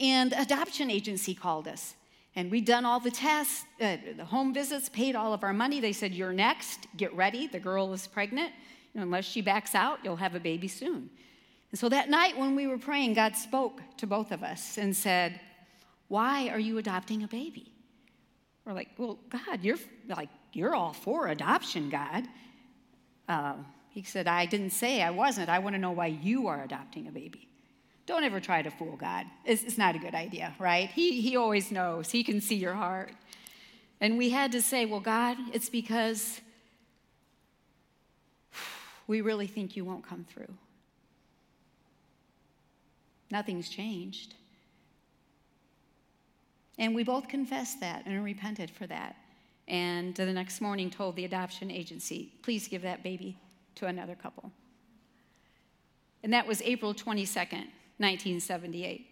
[0.00, 1.94] And adoption agency called us.
[2.34, 5.80] And we'd done all the tests, uh, the home visits, paid all of our money.
[5.80, 7.46] They said, You're next, get ready.
[7.46, 8.52] The girl is pregnant.
[8.94, 11.10] You know, unless she backs out, you'll have a baby soon.
[11.70, 14.96] And so that night when we were praying, God spoke to both of us and
[14.96, 15.40] said,
[16.08, 17.72] Why are you adopting a baby?
[18.64, 22.26] We're like, Well, God, you're like, you're all for adoption, God.
[23.28, 23.54] Uh,
[23.90, 25.50] he said, I didn't say I wasn't.
[25.50, 27.48] I want to know why you are adopting a baby.
[28.06, 29.26] Don't ever try to fool God.
[29.44, 30.90] It's, it's not a good idea, right?
[30.90, 33.12] He, he always knows, He can see your heart.
[34.00, 36.40] And we had to say, Well, God, it's because
[39.06, 40.52] we really think you won't come through.
[43.30, 44.34] Nothing's changed.
[46.78, 49.16] And we both confessed that and repented for that.
[49.68, 53.38] And the next morning told the adoption agency, please give that baby
[53.76, 54.50] to another couple.
[56.22, 57.66] And that was April 22nd,
[58.02, 59.06] 1978.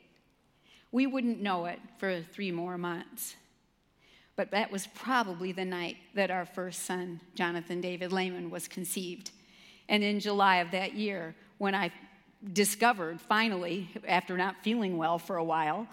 [0.93, 3.37] We wouldn't know it for three more months.
[4.37, 9.31] But that was probably the night that our first son, Jonathan David Leman, was conceived.
[9.89, 11.93] And in July of that year, when I
[12.53, 15.87] discovered finally, after not feeling well for a while,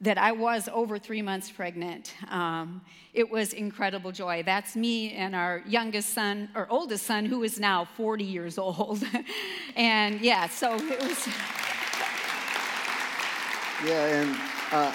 [0.00, 2.12] that I was over three months pregnant.
[2.28, 2.82] Um,
[3.14, 4.42] it was incredible joy.
[4.44, 9.02] That's me and our youngest son, or oldest son, who is now 40 years old.
[9.76, 11.28] and yeah, so it was.
[13.84, 14.36] Yeah, and
[14.72, 14.92] uh,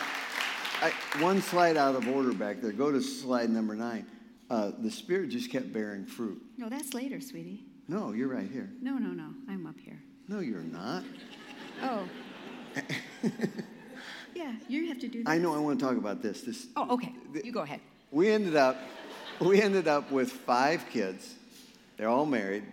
[0.81, 0.91] I,
[1.21, 2.71] one slide out of order back there.
[2.71, 4.07] Go to slide number nine.
[4.49, 6.41] Uh, the Spirit just kept bearing fruit.
[6.57, 7.63] No, that's later, sweetie.
[7.87, 8.69] No, you're right here.
[8.81, 9.33] No, no, no.
[9.47, 10.01] I'm up here.
[10.27, 11.03] No, you're not.
[11.83, 12.07] Oh.
[14.33, 15.23] yeah, you have to do.
[15.27, 15.53] I know.
[15.53, 16.41] I want to talk about this.
[16.41, 16.67] This.
[16.75, 17.13] Oh, okay.
[17.43, 17.81] You go ahead.
[18.09, 18.77] We ended up,
[19.39, 21.35] we ended up with five kids.
[21.97, 22.63] They're all married,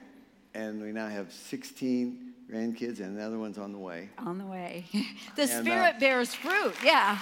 [0.55, 4.09] and we now have 16 grandkids, and the other one's on the way.
[4.19, 4.85] On the way.
[5.37, 7.19] the and, Spirit uh, bears fruit, yeah.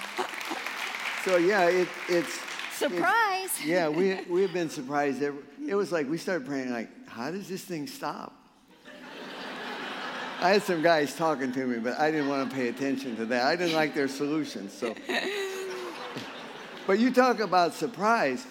[1.25, 2.39] so, yeah, it, it's.
[2.73, 3.45] Surprise!
[3.45, 5.21] It's, yeah, we, we've been surprised.
[5.21, 8.33] Every, it was like we started praying, like, how does this thing stop?
[10.39, 13.25] I had some guys talking to me, but I didn't want to pay attention to
[13.25, 13.47] that.
[13.47, 14.71] I didn't like their solutions.
[14.71, 14.93] So,
[16.85, 18.45] but you talk about surprise.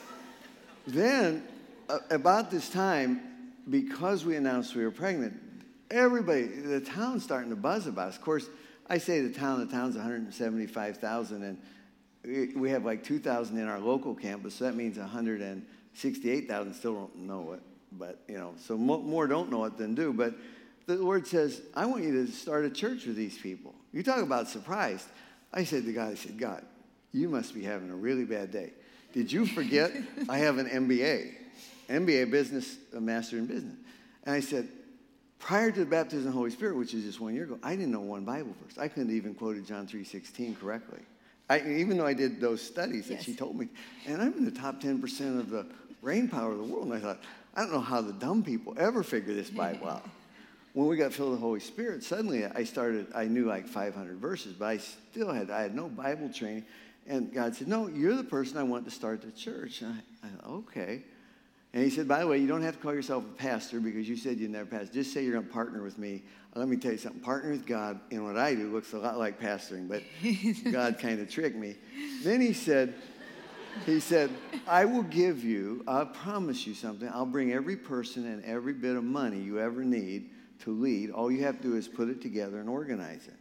[0.84, 1.44] Then,
[1.88, 3.20] uh, about this time,
[3.70, 5.40] because we announced we were pregnant,
[5.90, 8.16] everybody, the town's starting to buzz about us.
[8.16, 8.48] Of course,
[8.88, 14.14] I say the town, the town's 175,000, and we have like 2,000 in our local
[14.14, 17.60] campus, so that means 168,000 still don't know it.
[17.92, 20.12] But, you know, so more don't know it than do.
[20.12, 20.34] But
[20.86, 23.74] the Lord says, I want you to start a church with these people.
[23.92, 25.06] You talk about surprised.
[25.52, 26.64] I said to God, I said, God,
[27.12, 28.72] you must be having a really bad day.
[29.12, 29.92] Did you forget
[30.28, 31.34] I have an MBA,
[31.88, 33.76] MBA business, a master in business?
[34.24, 34.68] And I said,
[35.38, 37.76] Prior to the baptism of the Holy Spirit, which is just one year ago, I
[37.76, 38.78] didn't know one Bible verse.
[38.78, 41.00] I couldn't even quote John 3.16 correctly.
[41.48, 43.24] I, even though I did those studies that yes.
[43.24, 43.68] she told me.
[44.06, 45.66] And I'm in the top 10% of the
[46.02, 46.86] brain power of the world.
[46.86, 47.20] And I thought,
[47.54, 50.08] I don't know how the dumb people ever figure this Bible out.
[50.72, 54.16] when we got filled with the Holy Spirit, suddenly I started, I knew like 500
[54.16, 56.64] verses, but I still had, I had no Bible training.
[57.06, 59.82] And God said, No, you're the person I want to start the church.
[59.82, 61.02] And I, I thought, okay.
[61.76, 64.08] And he said, by the way, you don't have to call yourself a pastor because
[64.08, 64.94] you said you never passed.
[64.94, 66.22] Just say you're going to partner with me.
[66.54, 67.20] Let me tell you something.
[67.20, 70.02] Partner with God in what I do looks a lot like pastoring, but
[70.72, 71.76] God kind of tricked me.
[72.22, 72.94] Then he said,
[73.84, 74.30] he said,
[74.66, 77.10] I will give you, I promise you something.
[77.12, 81.10] I'll bring every person and every bit of money you ever need to lead.
[81.10, 83.36] All you have to do is put it together and organize it.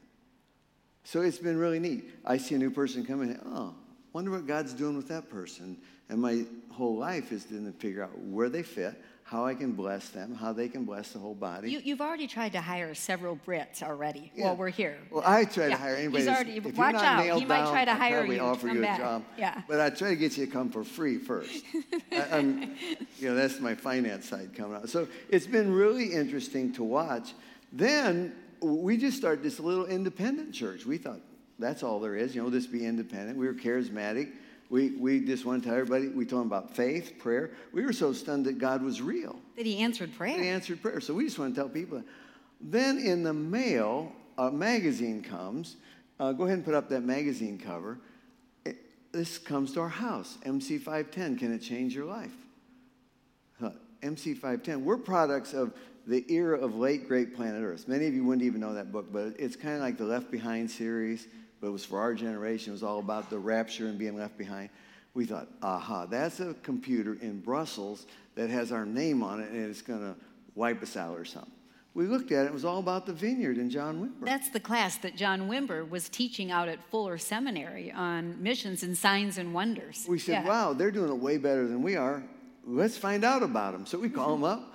[1.05, 2.11] So it's been really neat.
[2.25, 3.75] I see a new person come in, oh,
[4.15, 5.75] wonder what God's doing with that person.
[6.07, 10.07] And my whole life is to figure out where they fit, how I can bless
[10.07, 11.69] them, how they can bless the whole body.
[11.69, 14.45] You, have already tried to hire several Brits already yeah.
[14.45, 14.97] while we're here.
[15.11, 15.69] Well, I try yeah.
[15.71, 16.23] to hire anybody.
[16.23, 17.37] He's already, if watch out.
[17.37, 18.39] He might try to I'll hire you.
[18.39, 18.99] offer you a back.
[18.99, 19.25] job.
[19.37, 19.61] Yeah.
[19.67, 21.65] But I try to get you to come for free first.
[22.13, 22.39] I,
[23.19, 24.87] you know, that's my finance side coming out.
[24.87, 27.33] So it's been really interesting to watch.
[27.73, 30.85] Then we just started this little independent church.
[30.85, 31.19] We thought
[31.59, 32.35] that's all there is.
[32.35, 33.37] You know, just be independent.
[33.37, 34.31] We were charismatic.
[34.69, 37.51] We, we just wanted to tell everybody, we told them about faith, prayer.
[37.71, 39.35] We were so stunned that God was real.
[39.55, 40.41] That He answered prayer.
[40.41, 40.99] He answered prayer.
[40.99, 42.03] So we just want to tell people.
[42.59, 45.77] Then in the mail, a magazine comes.
[46.19, 47.99] Uh, go ahead and put up that magazine cover.
[48.65, 48.77] It,
[49.11, 50.37] this comes to our house.
[50.43, 51.37] MC 510.
[51.37, 52.35] Can it change your life?
[53.61, 53.69] Uh,
[54.01, 54.83] MC 510.
[54.83, 55.73] We're products of
[56.07, 57.87] the era of late great planet Earth.
[57.87, 60.31] Many of you wouldn't even know that book, but it's kind of like the Left
[60.31, 61.27] Behind series
[61.59, 62.71] but it was for our generation.
[62.71, 64.69] It was all about the rapture and being left behind.
[65.13, 69.65] We thought, aha, that's a computer in Brussels that has our name on it and
[69.69, 70.15] it's going to
[70.55, 71.51] wipe us out or something.
[71.93, 74.25] We looked at it, it was all about the vineyard and John Wimber.
[74.25, 78.97] That's the class that John Wimber was teaching out at Fuller Seminary on missions and
[78.97, 80.05] signs and wonders.
[80.07, 80.45] We said, yeah.
[80.45, 82.21] wow, they're doing it way better than we are.
[82.65, 83.85] Let's find out about them.
[83.85, 84.73] So we call them up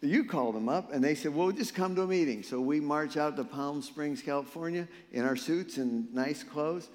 [0.00, 2.42] you called them up and they said, well, just come to a meeting.
[2.42, 6.88] So we march out to Palm Springs, California in our suits and nice clothes.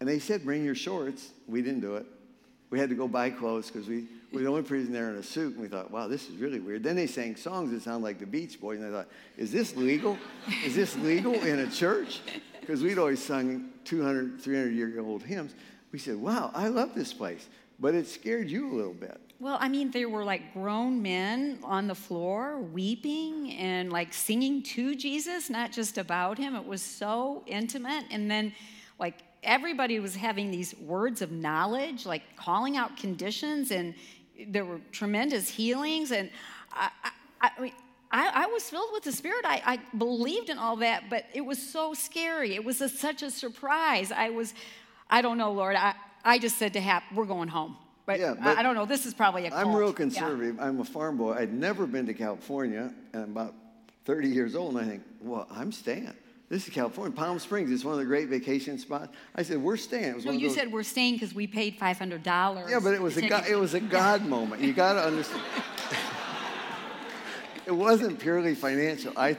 [0.00, 1.30] And they said, bring your shorts.
[1.46, 2.06] We didn't do it.
[2.70, 5.16] We had to go buy clothes because we, we were the only person there in
[5.16, 5.54] a suit.
[5.54, 6.82] And we thought, wow, this is really weird.
[6.82, 8.80] Then they sang songs that sound like the Beach Boys.
[8.80, 10.16] And I thought, is this legal?
[10.64, 12.20] Is this legal in a church?
[12.60, 15.54] Because we'd always sung 200, 300 year old hymns.
[15.92, 17.48] We said, wow, I love this place.
[17.78, 19.20] But it scared you a little bit.
[19.40, 24.62] Well, I mean, there were like grown men on the floor weeping and like singing
[24.64, 26.54] to Jesus, not just about him.
[26.54, 28.04] It was so intimate.
[28.10, 28.52] And then,
[28.98, 33.94] like, everybody was having these words of knowledge, like calling out conditions, and
[34.48, 36.12] there were tremendous healings.
[36.12, 36.28] And
[36.70, 36.90] I,
[37.40, 37.72] I, I mean,
[38.12, 39.46] I, I, was filled with the Spirit.
[39.46, 42.54] I, I, believed in all that, but it was so scary.
[42.54, 44.12] It was a, such a surprise.
[44.12, 44.52] I was,
[45.08, 45.76] I don't know, Lord.
[45.76, 47.78] I, I just said to Hap, we're going home.
[48.06, 48.86] But, yeah, but I, I, don't know.
[48.86, 49.50] This is probably a.
[49.50, 49.66] Cult.
[49.66, 50.56] I'm real conservative.
[50.56, 50.66] Yeah.
[50.66, 51.34] I'm a farm boy.
[51.34, 53.54] I'd never been to California, and I'm about
[54.04, 56.12] 30 years old, and I think, well, I'm staying.
[56.50, 57.16] This is California.
[57.16, 59.12] Palm Springs is one of the great vacation spots.
[59.36, 60.24] I said, we're staying.
[60.24, 60.56] No, you those...
[60.56, 62.68] said we're staying because we paid $500.
[62.68, 64.60] Yeah, but it was, a God, it was a God moment.
[64.60, 65.44] You got to understand.
[67.66, 69.12] it wasn't purely financial.
[69.16, 69.36] I,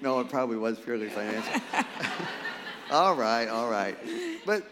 [0.00, 1.60] no, it probably was purely financial.
[2.90, 3.98] all right, all right.
[4.46, 4.66] But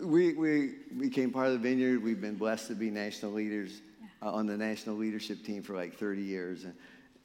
[0.00, 2.02] we, we became part of the vineyard.
[2.02, 3.80] We've been blessed to be national leaders
[4.22, 6.64] uh, on the national leadership team for like 30 years.
[6.64, 6.74] And,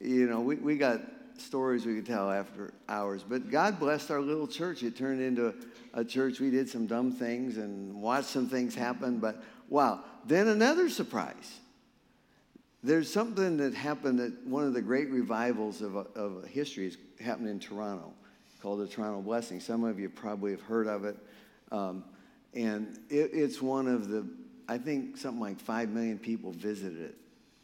[0.00, 1.00] you know, we, we got
[1.38, 3.22] stories we could tell after hours.
[3.22, 4.82] But God blessed our little church.
[4.82, 5.54] It turned into
[5.94, 6.40] a church.
[6.40, 9.18] We did some dumb things and watched some things happen.
[9.18, 10.04] But wow.
[10.26, 11.60] Then another surprise.
[12.82, 17.48] There's something that happened that one of the great revivals of, of history has happened
[17.48, 18.12] in Toronto
[18.62, 19.60] called the Toronto Blessing.
[19.60, 21.16] Some of you probably have heard of it.
[21.72, 22.04] Um,
[22.56, 24.26] and it, it's one of the,
[24.66, 27.14] I think something like 5 million people visited it.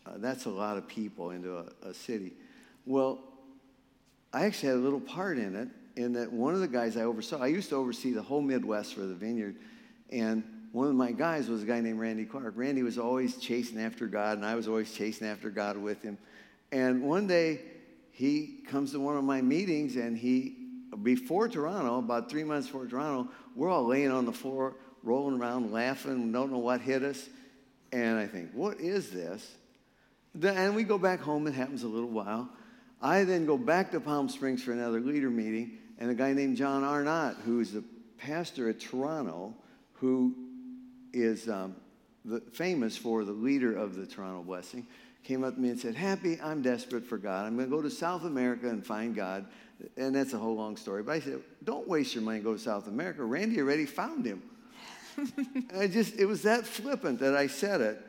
[0.05, 2.35] Uh, that's a lot of people into a, a city.
[2.85, 3.21] Well,
[4.33, 7.03] I actually had a little part in it, in that one of the guys I
[7.03, 9.57] oversaw, I used to oversee the whole Midwest for the vineyard,
[10.11, 12.55] and one of my guys was a guy named Randy Clark.
[12.57, 16.19] Randy was always chasing after God, and I was always chasing after God with him.
[16.71, 17.61] And one day,
[18.11, 20.57] he comes to one of my meetings, and he,
[21.03, 25.73] before Toronto, about three months before Toronto, we're all laying on the floor, rolling around,
[25.73, 27.29] laughing, don't know what hit us.
[27.93, 29.55] And I think, what is this?
[30.41, 31.47] And we go back home.
[31.47, 32.49] It happens a little while.
[33.01, 36.57] I then go back to Palm Springs for another leader meeting, and a guy named
[36.57, 37.85] John Arnott, who is the
[38.17, 39.55] pastor at Toronto,
[39.95, 40.35] who
[41.13, 41.77] is um,
[42.25, 44.87] the, famous for the leader of the Toronto Blessing,
[45.25, 47.47] came up to me and said, Happy, I'm desperate for God.
[47.47, 49.47] I'm going to go to South America and find God.
[49.97, 51.03] And that's a whole long story.
[51.03, 53.25] But I said, Don't waste your money go to South America.
[53.25, 54.43] Randy already found him.
[55.79, 58.01] I just, it was that flippant that I said it.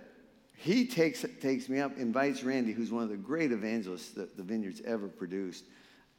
[0.55, 4.43] he takes, takes me up, invites Randy, who's one of the great evangelists that the
[4.43, 5.65] Vineyard's ever produced.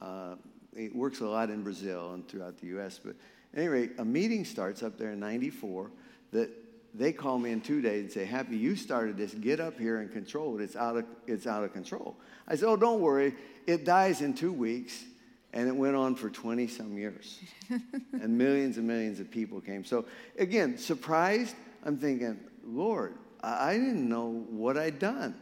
[0.01, 0.37] Uh,
[0.77, 3.01] he works a lot in Brazil and throughout the U.S.
[3.03, 3.14] But
[3.53, 5.90] at any rate, a meeting starts up there in 94
[6.33, 6.51] that
[6.94, 9.35] they call me in two days and say, Happy, you started this.
[9.35, 10.62] Get up here and control it.
[10.62, 12.16] It's out of, it's out of control.
[12.47, 13.35] I said, Oh, don't worry.
[13.66, 15.05] It dies in two weeks.
[15.54, 17.40] And it went on for 20 some years.
[17.70, 19.84] and millions and millions of people came.
[19.84, 20.04] So,
[20.36, 25.34] again, surprised, I'm thinking, Lord, I didn't know what I'd done.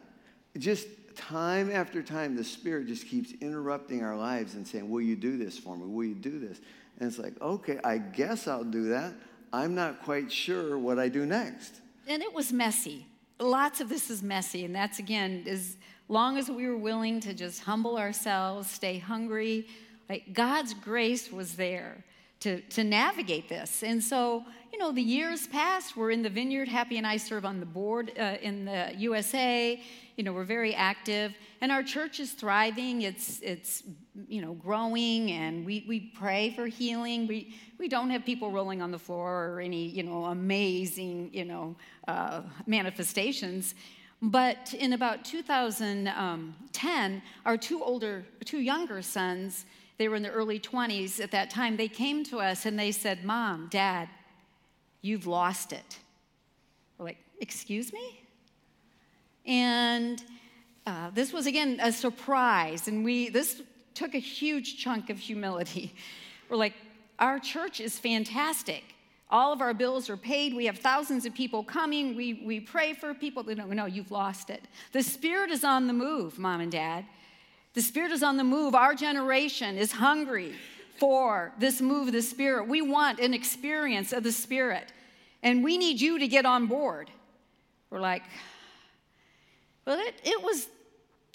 [0.59, 5.17] Just time after time, the Spirit just keeps interrupting our lives and saying, Will you
[5.17, 5.87] do this for me?
[5.87, 6.61] Will you do this?
[6.99, 9.15] And it's like, okay, I guess I'll do that.
[9.53, 11.81] I'm not quite sure what I do next.
[12.07, 13.07] And it was messy.
[13.39, 14.65] Lots of this is messy.
[14.65, 15.77] And that's, again, as
[16.09, 19.67] long as we were willing to just humble ourselves, stay hungry,
[20.09, 22.05] like God's grace was there
[22.43, 23.85] to, to navigate this.
[23.85, 25.97] And so, you know, the years passed.
[25.97, 26.67] We're in the vineyard.
[26.67, 29.81] Happy and I serve on the board uh, in the USA.
[30.17, 33.03] You know, we're very active, and our church is thriving.
[33.03, 33.83] It's it's
[34.29, 37.27] you know growing, and we we pray for healing.
[37.27, 41.47] We we don't have people rolling on the floor or any you know amazing you
[41.47, 41.77] know
[42.09, 43.75] uh, manifestations.
[44.21, 49.65] But in about 2010, um, our two older, two younger sons
[50.03, 52.91] they were in the early 20s at that time, they came to us and they
[52.91, 54.09] said, Mom, Dad,
[55.01, 56.01] you've lost it.
[56.99, 58.21] We're like, Excuse me?
[59.47, 60.21] And
[60.89, 63.63] uh, this was again a surprise, and we this
[63.95, 65.95] took a huge chunk of humility.
[66.49, 66.75] We're like,
[67.21, 68.83] our church is fantastic.
[69.31, 70.53] All of our bills are paid.
[70.53, 72.17] We have thousands of people coming.
[72.17, 73.45] We, we pray for people.
[73.45, 74.63] No, no, you've lost it.
[74.91, 77.05] The Spirit is on the move, mom and dad.
[77.75, 78.75] The Spirit is on the move.
[78.75, 80.55] Our generation is hungry
[80.99, 82.69] for this move of the Spirit.
[82.69, 84.93] We want an experience of the Spirit,
[85.43, 87.11] and we need you to get on board.
[87.91, 88.23] We're like,
[89.87, 90.69] well, it, it was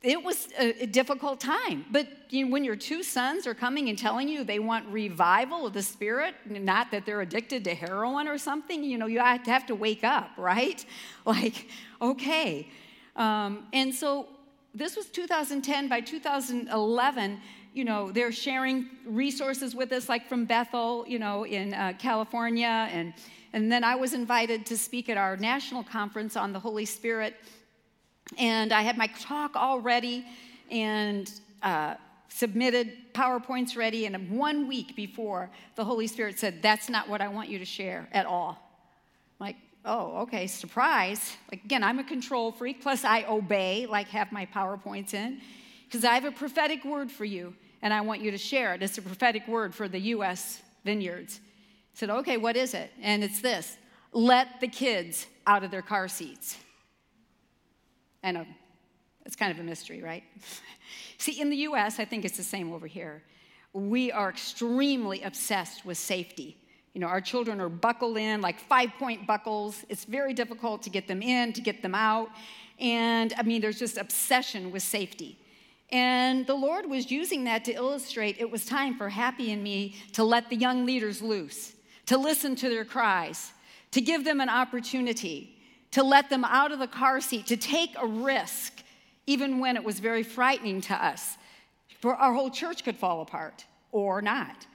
[0.04, 1.84] it was a, a, difficult time.
[1.92, 5.66] But you know, when your two sons are coming and telling you they want revival
[5.66, 9.44] of the spirit, not that they're addicted to heroin or something, you know, you have
[9.44, 10.86] to, have to wake up, right?
[11.26, 11.68] Like,
[12.02, 12.70] okay.
[13.16, 14.28] Um, and so
[14.78, 15.88] this was 2010.
[15.88, 17.40] By 2011,
[17.74, 22.88] you know, they're sharing resources with us, like from Bethel, you know, in uh, California.
[22.92, 23.14] And,
[23.54, 27.36] and then I was invited to speak at our national conference on the Holy Spirit.
[28.38, 30.26] And I had my talk all ready
[30.70, 31.32] and
[31.64, 31.96] uh,
[32.30, 34.06] submitted PowerPoints ready.
[34.06, 37.66] And one week before, the Holy Spirit said, That's not what I want you to
[37.66, 38.67] share at all.
[39.86, 41.38] Oh, okay, surprise.
[41.52, 45.40] Like, again, I'm a control freak, plus I obey, like have my PowerPoints in,
[45.86, 48.84] because I have a prophetic word for you, and I want you to share it.
[48.84, 50.62] It's a prophetic word for the U.S.
[50.84, 51.40] vineyards.
[51.44, 52.92] I said, okay, what is it?
[53.02, 53.78] And it's this
[54.14, 56.58] let the kids out of their car seats.
[58.24, 58.46] I know,
[59.26, 60.24] it's kind of a mystery, right?
[61.18, 63.24] See, in the US, I think it's the same over here.
[63.74, 66.58] We are extremely obsessed with safety.
[66.94, 69.86] You know, our children are buckled in like five point buckles.
[69.90, 72.30] It's very difficult to get them in, to get them out.
[72.80, 75.38] And I mean, there's just obsession with safety.
[75.90, 79.96] And the Lord was using that to illustrate it was time for Happy and me
[80.14, 81.74] to let the young leaders loose,
[82.08, 83.54] to listen to their cries,
[83.92, 85.58] to give them an opportunity,
[85.92, 88.84] to let them out of the car seat, to take a risk,
[89.26, 91.38] even when it was very frightening to us.
[92.00, 94.68] For our whole church could fall apart or not.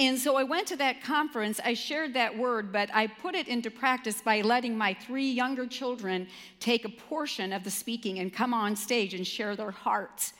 [0.00, 3.48] And so I went to that conference, I shared that word, but I put it
[3.48, 6.26] into practice by letting my three younger children
[6.58, 10.32] take a portion of the speaking and come on stage and share their hearts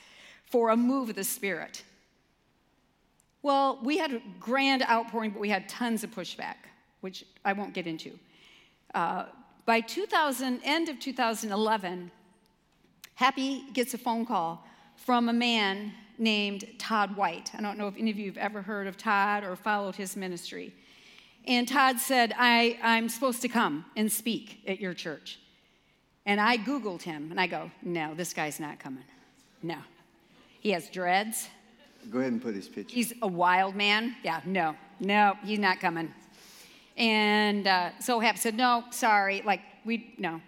[0.44, 1.84] for a move of the Spirit.
[3.42, 6.56] Well, we had a grand outpouring, but we had tons of pushback,
[7.02, 8.18] which I won't get into.
[8.94, 9.26] Uh,
[9.66, 12.10] by 2000, end of 2011,
[13.20, 17.50] Happy gets a phone call from a man named Todd White.
[17.56, 20.16] I don't know if any of you have ever heard of Todd or followed his
[20.16, 20.74] ministry.
[21.46, 25.40] And Todd said, I, I'm supposed to come and speak at your church.
[26.26, 29.04] And I Googled him and I go, no, this guy's not coming.
[29.62, 29.78] No.
[30.60, 31.48] He has dreads.
[32.10, 32.94] Go ahead and put his picture.
[32.94, 34.14] He's a wild man.
[34.22, 36.12] Yeah, no, no, he's not coming.
[36.96, 40.42] And uh, so Hap said, no, sorry, like, we, no.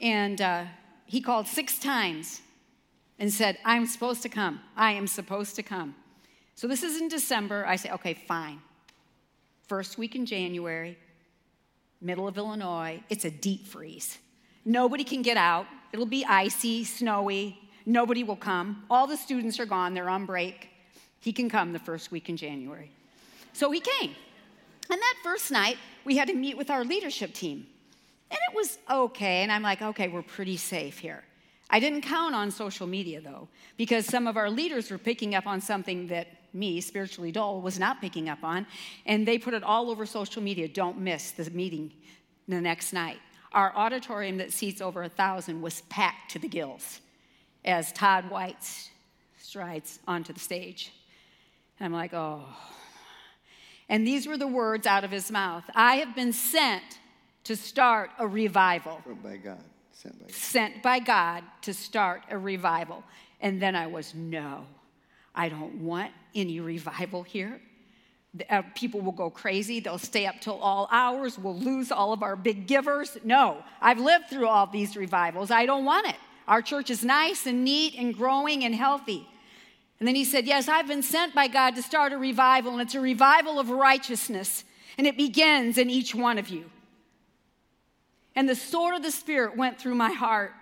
[0.00, 0.64] And uh,
[1.04, 2.40] he called six times
[3.18, 4.60] and said, I'm supposed to come.
[4.76, 5.94] I am supposed to come.
[6.54, 7.64] So this is in December.
[7.66, 8.60] I say, okay, fine.
[9.68, 10.96] First week in January,
[12.00, 14.18] middle of Illinois, it's a deep freeze.
[14.64, 15.66] Nobody can get out.
[15.92, 17.58] It'll be icy, snowy.
[17.84, 18.84] Nobody will come.
[18.90, 20.68] All the students are gone, they're on break.
[21.20, 22.90] He can come the first week in January.
[23.52, 24.14] So he came.
[24.90, 27.66] And that first night, we had to meet with our leadership team.
[28.30, 29.42] And it was okay.
[29.42, 31.24] And I'm like, okay, we're pretty safe here.
[31.68, 35.46] I didn't count on social media though, because some of our leaders were picking up
[35.46, 38.66] on something that me, spiritually dull, was not picking up on.
[39.04, 40.68] And they put it all over social media.
[40.68, 41.92] Don't miss the meeting
[42.48, 43.18] the next night.
[43.52, 47.00] Our auditorium that seats over a thousand was packed to the gills
[47.64, 48.64] as Todd White
[49.40, 50.92] strides onto the stage.
[51.78, 52.44] And I'm like, oh.
[53.88, 56.82] And these were the words out of his mouth I have been sent
[57.44, 59.00] to start a revival.
[59.08, 59.62] Oh, By God.
[59.96, 60.34] Sent by God.
[60.34, 63.02] Sent by God to start a revival.
[63.40, 64.66] And then I was, no,
[65.34, 67.60] I don't want any revival here.
[68.50, 69.80] Uh, people will go crazy.
[69.80, 71.38] They'll stay up till all hours.
[71.38, 73.16] We'll lose all of our big givers.
[73.24, 75.50] No, I've lived through all these revivals.
[75.50, 76.16] I don't want it.
[76.46, 79.26] Our church is nice and neat and growing and healthy.
[79.98, 82.82] And then he said, Yes, I've been sent by God to start a revival, and
[82.82, 84.64] it's a revival of righteousness,
[84.98, 86.70] and it begins in each one of you.
[88.36, 90.52] And the sword of the Spirit went through my heart,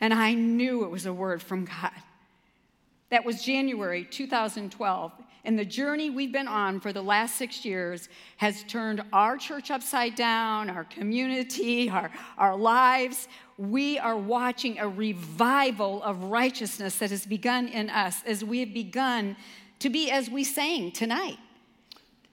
[0.00, 1.90] and I knew it was a word from God.
[3.08, 5.12] That was January 2012.
[5.44, 9.70] And the journey we've been on for the last six years has turned our church
[9.70, 13.26] upside down, our community, our, our lives.
[13.56, 18.74] We are watching a revival of righteousness that has begun in us as we have
[18.74, 19.36] begun
[19.78, 21.38] to be as we sang tonight.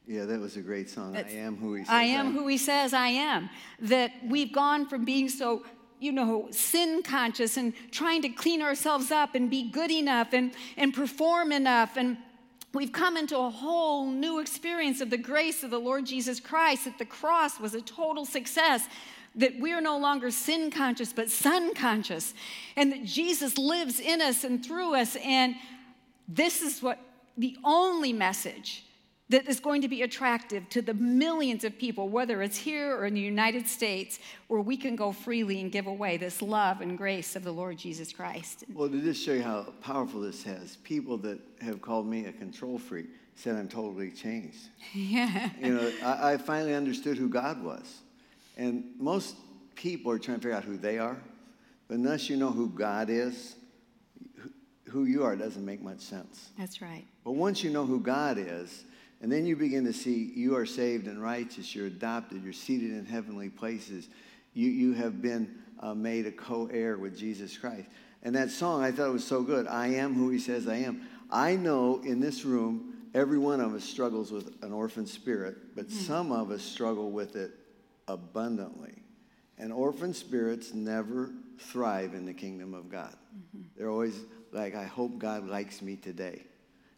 [0.07, 1.15] Yeah, that was a great song.
[1.15, 3.49] It's, I am who he says I am who he says I am.
[3.81, 5.63] That we've gone from being so
[5.99, 10.53] you know, sin conscious and trying to clean ourselves up and be good enough and,
[10.77, 12.17] and perform enough and
[12.73, 16.85] we've come into a whole new experience of the grace of the Lord Jesus Christ,
[16.85, 18.87] that the cross was a total success,
[19.35, 22.35] that we are no longer sin conscious, but son conscious,
[22.75, 25.15] and that Jesus lives in us and through us.
[25.23, 25.55] And
[26.27, 26.99] this is what
[27.37, 28.83] the only message
[29.29, 33.05] that is going to be attractive to the millions of people, whether it's here or
[33.05, 36.97] in the United States, where we can go freely and give away this love and
[36.97, 38.63] grace of the Lord Jesus Christ.
[38.73, 42.31] Well, to just show you how powerful this has, people that have called me a
[42.31, 44.69] control freak said I'm totally changed.
[44.93, 45.49] Yeah.
[45.61, 48.01] You know, I, I finally understood who God was.
[48.57, 49.35] And most
[49.75, 51.17] people are trying to figure out who they are.
[51.87, 53.55] But unless you know who God is,
[54.85, 56.49] who you are doesn't make much sense.
[56.57, 57.05] That's right.
[57.23, 58.85] But once you know who God is,
[59.21, 62.91] and then you begin to see you are saved and righteous, you're adopted, you're seated
[62.91, 64.09] in heavenly places.
[64.53, 67.87] You, you have been uh, made a co heir with Jesus Christ.
[68.23, 69.67] And that song, I thought it was so good.
[69.67, 71.07] I am who he says I am.
[71.29, 75.87] I know in this room, every one of us struggles with an orphan spirit, but
[75.87, 75.99] mm-hmm.
[75.99, 77.51] some of us struggle with it
[78.07, 79.03] abundantly.
[79.57, 83.15] And orphan spirits never thrive in the kingdom of God.
[83.35, 83.61] Mm-hmm.
[83.75, 84.19] They're always
[84.51, 86.43] like, I hope God likes me today.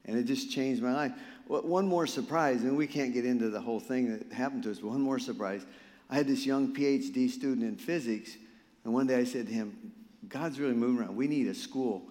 [0.05, 1.11] And it just changed my life.
[1.50, 4.78] One more surprise, and we can't get into the whole thing that happened to us,
[4.78, 5.66] but one more surprise.
[6.08, 8.38] I had this young PhD student in physics,
[8.84, 9.91] and one day I said to him,
[10.28, 11.16] God's really moving around.
[11.16, 12.04] We need a school.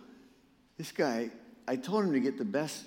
[0.76, 1.30] This guy,
[1.68, 2.82] I told him to get the best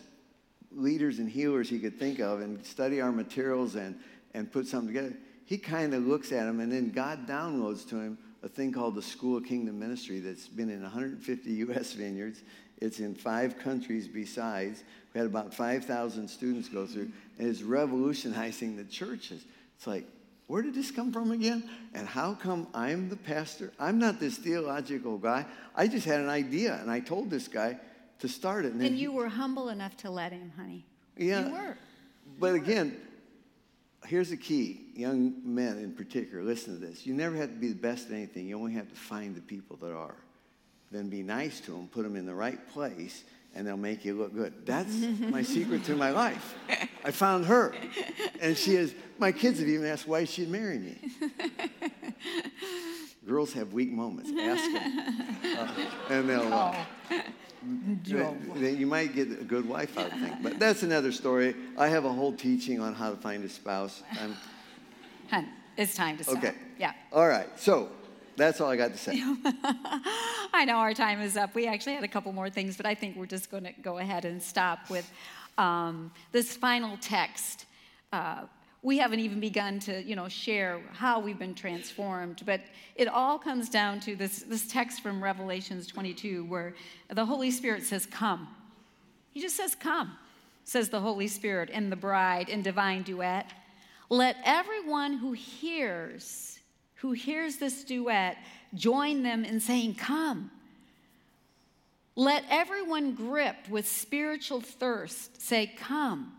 [0.73, 3.97] leaders and healers he could think of and study our materials and,
[4.33, 5.15] and put something together.
[5.45, 8.95] He kind of looks at him, and then God downloads to him a thing called
[8.95, 11.93] the School of Kingdom Ministry that's been in 150 U.S.
[11.93, 12.41] vineyards.
[12.81, 14.83] It's in five countries besides.
[15.13, 19.43] We had about 5,000 students go through, and it's revolutionizing the churches.
[19.75, 20.05] It's like,
[20.47, 21.69] where did this come from again?
[21.93, 23.71] And how come I'm the pastor?
[23.79, 25.45] I'm not this theological guy.
[25.75, 27.77] I just had an idea, and I told this guy
[28.19, 28.73] to start it.
[28.73, 30.85] And, and you were humble enough to let him, honey.
[31.17, 31.47] Yeah.
[31.47, 31.77] You were.
[32.39, 32.97] But again,
[34.05, 37.05] here's the key young men in particular, listen to this.
[37.05, 39.41] You never have to be the best at anything, you only have to find the
[39.41, 40.15] people that are.
[40.91, 43.23] Then be nice to them, put them in the right place,
[43.53, 44.65] and they'll make you look good.
[44.65, 46.55] That's my secret to my life.
[47.03, 47.73] I found her.
[48.39, 50.97] And she is, my kids have even asked why she'd marry me.
[53.27, 54.31] Girls have weak moments.
[54.39, 55.37] Ask them.
[55.57, 55.67] Uh,
[56.09, 56.53] and they'll.
[56.53, 56.75] Uh,
[58.57, 60.41] you might get a good wife, I think.
[60.41, 61.55] But that's another story.
[61.77, 64.01] I have a whole teaching on how to find a spouse.
[64.19, 64.35] I'm,
[65.29, 65.47] Hun,
[65.77, 66.37] it's time to stop.
[66.37, 66.55] Okay.
[66.79, 66.93] Yeah.
[67.13, 67.47] All right.
[67.59, 67.89] So
[68.35, 69.13] that's all I got to say.
[70.53, 71.55] I know our time is up.
[71.55, 73.97] We actually had a couple more things, but I think we're just going to go
[73.97, 75.09] ahead and stop with
[75.57, 77.65] um, this final text.
[78.11, 78.43] Uh,
[78.83, 82.61] we haven't even begun to, you know, share how we've been transformed, but
[82.95, 86.73] it all comes down to this, this text from Revelations 22 where
[87.09, 88.47] the Holy Spirit says, Come.
[89.31, 90.17] He just says, Come,
[90.63, 93.51] says the Holy Spirit and the bride in divine duet.
[94.09, 96.59] Let everyone who hears,
[97.01, 98.37] who hears this duet,
[98.75, 100.51] join them in saying, Come.
[102.15, 106.33] Let everyone gripped with spiritual thirst say, Come.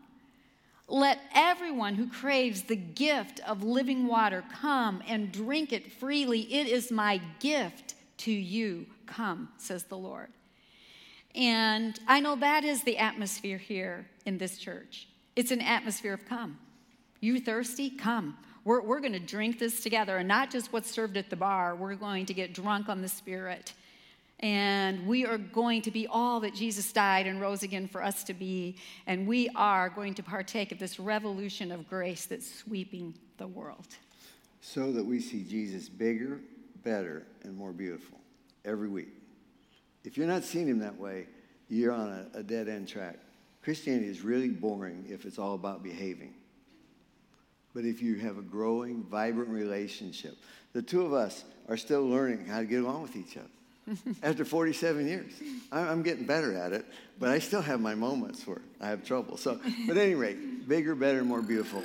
[0.88, 6.40] Let everyone who craves the gift of living water come and drink it freely.
[6.52, 8.86] It is my gift to you.
[9.06, 10.28] Come, says the Lord.
[11.34, 15.08] And I know that is the atmosphere here in this church.
[15.34, 16.58] It's an atmosphere of come.
[17.20, 17.88] You thirsty?
[17.88, 18.36] Come.
[18.64, 21.74] We're, we're going to drink this together, and not just what's served at the bar.
[21.74, 23.72] We're going to get drunk on the Spirit.
[24.40, 28.24] And we are going to be all that Jesus died and rose again for us
[28.24, 28.76] to be.
[29.06, 33.86] And we are going to partake of this revolution of grace that's sweeping the world.
[34.60, 36.40] So that we see Jesus bigger,
[36.82, 38.18] better, and more beautiful
[38.64, 39.08] every week.
[40.04, 41.26] If you're not seeing him that way,
[41.68, 43.18] you're on a, a dead end track.
[43.62, 46.34] Christianity is really boring if it's all about behaving.
[47.74, 50.36] But if you have a growing, vibrant relationship,
[50.72, 53.96] the two of us are still learning how to get along with each other.
[54.22, 55.32] After 47 years,
[55.72, 56.86] I'm getting better at it,
[57.18, 59.36] but I still have my moments where I have trouble.
[59.36, 61.82] So, but at any rate, bigger, better, more beautiful.